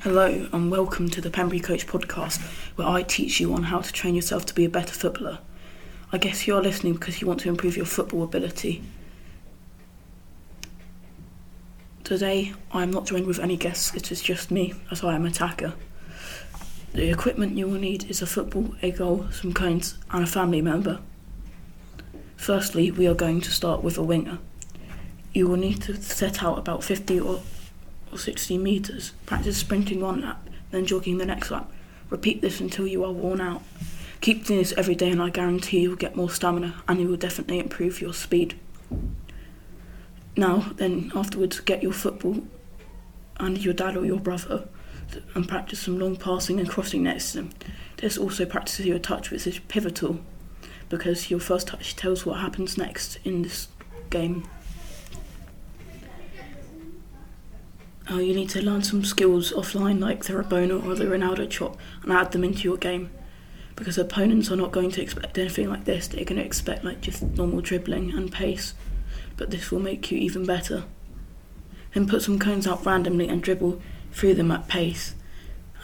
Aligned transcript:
Hello, 0.00 0.48
and 0.52 0.70
welcome 0.70 1.10
to 1.10 1.20
the 1.20 1.28
Pembury 1.28 1.58
Coach 1.58 1.86
podcast, 1.88 2.40
where 2.76 2.86
I 2.86 3.02
teach 3.02 3.40
you 3.40 3.52
on 3.52 3.64
how 3.64 3.80
to 3.80 3.92
train 3.92 4.14
yourself 4.14 4.46
to 4.46 4.54
be 4.54 4.64
a 4.64 4.68
better 4.68 4.94
footballer. 4.94 5.40
I 6.12 6.18
guess 6.18 6.46
you 6.46 6.54
are 6.54 6.62
listening 6.62 6.94
because 6.94 7.20
you 7.20 7.26
want 7.26 7.40
to 7.40 7.48
improve 7.48 7.76
your 7.76 7.84
football 7.84 8.22
ability. 8.22 8.80
Today, 12.04 12.54
I 12.70 12.84
am 12.84 12.92
not 12.92 13.06
joined 13.06 13.26
with 13.26 13.40
any 13.40 13.56
guests, 13.56 13.92
it 13.92 14.12
is 14.12 14.22
just 14.22 14.52
me, 14.52 14.72
as 14.90 15.02
I 15.02 15.16
am 15.16 15.26
attacker. 15.26 15.74
The 16.94 17.10
equipment 17.10 17.58
you 17.58 17.66
will 17.66 17.80
need 17.80 18.08
is 18.08 18.22
a 18.22 18.26
football, 18.26 18.76
a 18.80 18.92
goal, 18.92 19.26
some 19.32 19.52
cones, 19.52 19.98
and 20.12 20.22
a 20.22 20.28
family 20.28 20.62
member. 20.62 21.00
Firstly, 22.36 22.92
we 22.92 23.08
are 23.08 23.14
going 23.14 23.40
to 23.40 23.50
start 23.50 23.82
with 23.82 23.98
a 23.98 24.02
winger. 24.04 24.38
You 25.34 25.48
will 25.48 25.56
need 25.56 25.82
to 25.82 26.00
set 26.00 26.42
out 26.42 26.56
about 26.56 26.84
50 26.84 27.18
or 27.18 27.40
or 28.12 28.18
60 28.18 28.58
metres. 28.58 29.12
Practice 29.26 29.56
sprinting 29.56 30.00
one 30.00 30.20
lap, 30.20 30.48
then 30.70 30.86
jogging 30.86 31.18
the 31.18 31.26
next 31.26 31.50
lap. 31.50 31.70
Repeat 32.10 32.40
this 32.40 32.60
until 32.60 32.86
you 32.86 33.04
are 33.04 33.12
worn 33.12 33.40
out. 33.40 33.62
Keep 34.20 34.46
doing 34.46 34.60
this 34.60 34.72
every 34.76 34.94
day, 34.94 35.10
and 35.10 35.22
I 35.22 35.30
guarantee 35.30 35.80
you 35.80 35.90
will 35.90 35.96
get 35.96 36.16
more 36.16 36.30
stamina 36.30 36.82
and 36.88 37.00
you 37.00 37.08
will 37.08 37.16
definitely 37.16 37.58
improve 37.58 38.00
your 38.00 38.14
speed. 38.14 38.58
Now, 40.36 40.72
then, 40.76 41.12
afterwards, 41.14 41.60
get 41.60 41.82
your 41.82 41.92
football 41.92 42.42
and 43.38 43.58
your 43.58 43.74
dad 43.74 43.96
or 43.96 44.04
your 44.04 44.20
brother 44.20 44.68
and 45.34 45.48
practice 45.48 45.80
some 45.80 45.98
long 45.98 46.16
passing 46.16 46.58
and 46.58 46.68
crossing 46.68 47.04
next 47.04 47.32
to 47.32 47.38
them. 47.38 47.50
This 47.96 48.18
also 48.18 48.44
practices 48.44 48.86
your 48.86 48.98
touch, 48.98 49.30
which 49.30 49.46
is 49.46 49.58
pivotal 49.60 50.20
because 50.88 51.30
your 51.30 51.40
first 51.40 51.68
touch 51.68 51.96
tells 51.96 52.24
what 52.24 52.40
happens 52.40 52.78
next 52.78 53.18
in 53.24 53.42
this 53.42 53.68
game. 54.10 54.48
Uh, 58.10 58.16
you 58.16 58.34
need 58.34 58.48
to 58.48 58.64
learn 58.64 58.82
some 58.82 59.04
skills 59.04 59.52
offline 59.52 60.00
like 60.00 60.24
the 60.24 60.32
Rabona 60.32 60.82
or 60.82 60.94
the 60.94 61.04
Ronaldo 61.04 61.48
chop 61.50 61.76
and 62.02 62.10
add 62.10 62.32
them 62.32 62.42
into 62.42 62.62
your 62.62 62.78
game. 62.78 63.10
Because 63.76 63.98
opponents 63.98 64.50
are 64.50 64.56
not 64.56 64.72
going 64.72 64.90
to 64.92 65.02
expect 65.02 65.36
anything 65.36 65.68
like 65.68 65.84
this, 65.84 66.08
they're 66.08 66.24
going 66.24 66.40
to 66.40 66.44
expect 66.44 66.84
like 66.84 67.02
just 67.02 67.22
normal 67.22 67.60
dribbling 67.60 68.12
and 68.12 68.32
pace. 68.32 68.72
But 69.36 69.50
this 69.50 69.70
will 69.70 69.80
make 69.80 70.10
you 70.10 70.18
even 70.18 70.46
better. 70.46 70.84
Then 71.92 72.08
put 72.08 72.22
some 72.22 72.38
cones 72.38 72.66
out 72.66 72.84
randomly 72.86 73.28
and 73.28 73.42
dribble 73.42 73.80
through 74.12 74.34
them 74.34 74.50
at 74.50 74.68
pace, 74.68 75.14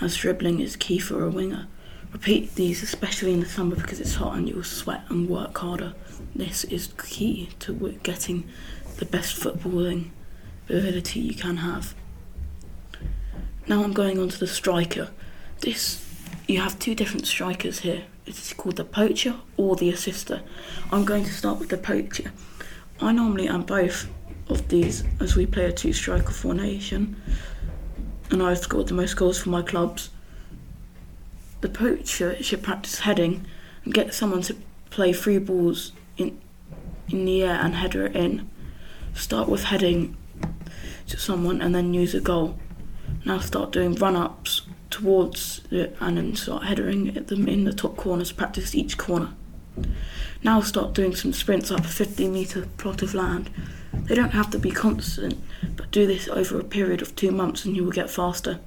as 0.00 0.16
dribbling 0.16 0.60
is 0.60 0.76
key 0.76 0.98
for 0.98 1.24
a 1.24 1.30
winger. 1.30 1.68
Repeat 2.12 2.54
these, 2.54 2.82
especially 2.82 3.34
in 3.34 3.40
the 3.40 3.46
summer 3.46 3.76
because 3.76 4.00
it's 4.00 4.14
hot 4.14 4.36
and 4.36 4.48
you'll 4.48 4.64
sweat 4.64 5.04
and 5.08 5.28
work 5.28 5.58
harder. 5.58 5.94
This 6.34 6.64
is 6.64 6.88
key 7.04 7.50
to 7.60 7.98
getting 8.02 8.48
the 8.96 9.04
best 9.04 9.38
footballing 9.38 10.10
ability 10.68 11.20
you 11.20 11.34
can 11.34 11.58
have. 11.58 11.94
Now 13.66 13.82
I'm 13.82 13.94
going 13.94 14.18
on 14.18 14.28
to 14.28 14.38
the 14.38 14.46
striker. 14.46 15.08
This, 15.60 16.04
you 16.46 16.60
have 16.60 16.78
two 16.78 16.94
different 16.94 17.26
strikers 17.26 17.80
here. 17.80 18.04
It's 18.26 18.52
called 18.52 18.76
the 18.76 18.84
poacher 18.84 19.36
or 19.56 19.74
the 19.74 19.88
assister. 19.88 20.42
I'm 20.92 21.06
going 21.06 21.24
to 21.24 21.32
start 21.32 21.58
with 21.58 21.70
the 21.70 21.78
poacher. 21.78 22.30
I 23.00 23.12
normally 23.12 23.48
am 23.48 23.62
both 23.62 24.06
of 24.48 24.68
these 24.68 25.02
as 25.18 25.34
we 25.34 25.46
play 25.46 25.64
a 25.64 25.72
two 25.72 25.94
striker 25.94 26.32
formation, 26.32 27.20
and 28.30 28.42
I've 28.42 28.58
scored 28.58 28.88
the 28.88 28.94
most 28.94 29.16
goals 29.16 29.40
for 29.40 29.48
my 29.48 29.62
clubs. 29.62 30.10
The 31.62 31.70
poacher 31.70 32.42
should 32.42 32.62
practice 32.62 33.00
heading 33.00 33.46
and 33.84 33.94
get 33.94 34.12
someone 34.12 34.42
to 34.42 34.56
play 34.90 35.14
three 35.14 35.38
balls 35.38 35.92
in 36.18 36.38
in 37.08 37.24
the 37.24 37.42
air 37.42 37.58
and 37.62 37.74
header 37.74 38.06
it 38.06 38.16
in. 38.16 38.48
Start 39.14 39.48
with 39.48 39.64
heading 39.64 40.16
to 41.08 41.18
someone 41.18 41.60
and 41.62 41.74
then 41.74 41.94
use 41.94 42.14
a 42.14 42.20
goal. 42.20 42.58
Now 43.24 43.38
start 43.38 43.72
doing 43.72 43.94
run 43.94 44.16
ups 44.16 44.62
towards 44.90 45.62
it 45.70 45.96
and 45.98 46.18
then 46.18 46.36
start 46.36 46.64
headering 46.64 47.12
them 47.14 47.48
in 47.48 47.64
the 47.64 47.72
top 47.72 47.96
corners, 47.96 48.32
practice 48.32 48.74
each 48.74 48.98
corner. 48.98 49.30
Now 50.42 50.60
start 50.60 50.92
doing 50.92 51.14
some 51.14 51.32
sprints 51.32 51.70
up 51.70 51.80
a 51.80 51.88
50 51.88 52.28
metre 52.28 52.66
plot 52.76 53.00
of 53.02 53.14
land. 53.14 53.48
They 53.94 54.14
don't 54.14 54.30
have 54.30 54.50
to 54.50 54.58
be 54.58 54.70
constant, 54.70 55.42
but 55.76 55.90
do 55.90 56.06
this 56.06 56.28
over 56.28 56.60
a 56.60 56.64
period 56.64 57.00
of 57.00 57.16
two 57.16 57.30
months 57.30 57.64
and 57.64 57.74
you 57.74 57.84
will 57.84 57.92
get 57.92 58.10
faster. 58.10 58.60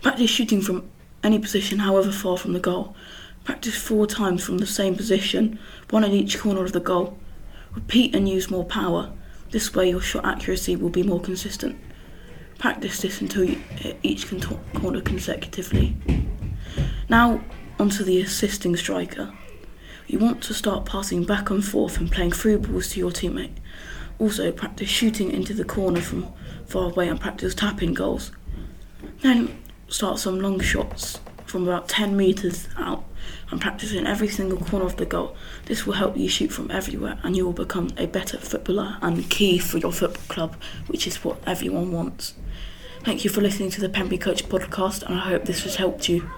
Practice 0.00 0.30
shooting 0.30 0.62
from 0.62 0.88
any 1.22 1.38
position, 1.38 1.80
however 1.80 2.10
far 2.10 2.38
from 2.38 2.54
the 2.54 2.60
goal. 2.60 2.96
Practice 3.44 3.76
four 3.76 4.06
times 4.06 4.42
from 4.42 4.58
the 4.58 4.66
same 4.66 4.96
position, 4.96 5.58
one 5.90 6.04
at 6.04 6.12
each 6.12 6.38
corner 6.38 6.64
of 6.64 6.72
the 6.72 6.80
goal. 6.80 7.18
Repeat 7.74 8.14
and 8.14 8.28
use 8.28 8.50
more 8.50 8.64
power. 8.64 9.12
This 9.50 9.74
way, 9.74 9.90
your 9.90 10.00
shot 10.00 10.24
accuracy 10.24 10.76
will 10.76 10.90
be 10.90 11.02
more 11.02 11.20
consistent. 11.20 11.78
Practice 12.58 13.00
this 13.00 13.20
until 13.20 13.44
you 13.44 13.54
hit 13.76 13.98
each 14.02 14.26
corner 14.74 15.00
consecutively. 15.00 15.96
Now, 17.08 17.40
onto 17.78 18.02
the 18.02 18.20
assisting 18.20 18.76
striker. 18.76 19.32
You 20.08 20.18
want 20.18 20.42
to 20.44 20.54
start 20.54 20.84
passing 20.84 21.24
back 21.24 21.50
and 21.50 21.64
forth 21.64 21.98
and 21.98 22.10
playing 22.10 22.32
through 22.32 22.58
balls 22.58 22.90
to 22.90 22.98
your 22.98 23.10
teammate. 23.10 23.54
Also, 24.18 24.50
practice 24.50 24.88
shooting 24.88 25.30
into 25.30 25.54
the 25.54 25.64
corner 25.64 26.00
from 26.00 26.26
far 26.66 26.90
away 26.90 27.08
and 27.08 27.20
practice 27.20 27.54
tapping 27.54 27.94
goals. 27.94 28.32
Then, 29.20 29.62
start 29.86 30.18
some 30.18 30.40
long 30.40 30.58
shots 30.60 31.20
from 31.46 31.62
about 31.62 31.88
10 31.88 32.16
metres 32.16 32.68
out 32.76 33.04
and 33.50 33.60
practice 33.60 33.92
in 33.92 34.06
every 34.06 34.28
single 34.28 34.58
corner 34.58 34.86
of 34.86 34.96
the 34.96 35.06
goal. 35.06 35.36
This 35.66 35.86
will 35.86 35.94
help 35.94 36.16
you 36.16 36.28
shoot 36.28 36.52
from 36.52 36.70
everywhere 36.70 37.18
and 37.22 37.36
you 37.36 37.44
will 37.44 37.52
become 37.52 37.90
a 37.96 38.06
better 38.06 38.38
footballer 38.38 38.98
and 39.02 39.28
key 39.30 39.58
for 39.58 39.78
your 39.78 39.92
football 39.92 40.22
club, 40.28 40.56
which 40.86 41.06
is 41.06 41.24
what 41.24 41.38
everyone 41.46 41.92
wants. 41.92 42.34
Thank 43.04 43.24
you 43.24 43.30
for 43.30 43.40
listening 43.40 43.70
to 43.70 43.80
the 43.80 43.88
Pembury 43.88 44.18
Coach 44.18 44.48
podcast, 44.48 45.02
and 45.02 45.14
I 45.14 45.30
hope 45.30 45.44
this 45.44 45.62
has 45.62 45.76
helped 45.76 46.08
you. 46.08 46.28